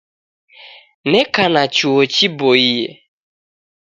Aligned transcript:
Nika 1.09 1.43
na 1.53 1.63
chuo 1.75 2.01
chiboie. 2.13 2.81